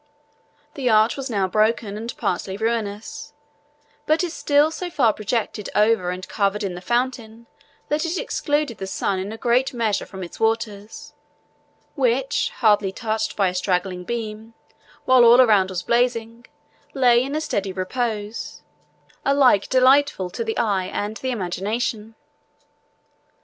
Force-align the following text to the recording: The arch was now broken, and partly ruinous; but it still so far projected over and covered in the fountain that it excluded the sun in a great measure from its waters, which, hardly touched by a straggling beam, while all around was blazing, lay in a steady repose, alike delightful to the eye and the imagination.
The 0.73 0.89
arch 0.89 1.15
was 1.15 1.29
now 1.29 1.47
broken, 1.47 1.95
and 1.95 2.17
partly 2.17 2.57
ruinous; 2.57 3.33
but 4.07 4.23
it 4.23 4.31
still 4.31 4.71
so 4.71 4.89
far 4.89 5.13
projected 5.13 5.69
over 5.75 6.09
and 6.09 6.27
covered 6.27 6.63
in 6.63 6.73
the 6.73 6.81
fountain 6.81 7.45
that 7.87 8.03
it 8.03 8.17
excluded 8.17 8.79
the 8.79 8.87
sun 8.87 9.19
in 9.19 9.31
a 9.31 9.37
great 9.37 9.75
measure 9.75 10.07
from 10.07 10.23
its 10.23 10.39
waters, 10.39 11.13
which, 11.93 12.49
hardly 12.49 12.91
touched 12.91 13.35
by 13.35 13.49
a 13.49 13.53
straggling 13.53 14.03
beam, 14.03 14.55
while 15.05 15.23
all 15.23 15.39
around 15.39 15.69
was 15.69 15.83
blazing, 15.83 16.47
lay 16.95 17.21
in 17.21 17.35
a 17.35 17.39
steady 17.41 17.71
repose, 17.71 18.63
alike 19.23 19.69
delightful 19.69 20.31
to 20.31 20.43
the 20.43 20.57
eye 20.57 20.85
and 20.87 21.17
the 21.17 21.29
imagination. 21.29 22.15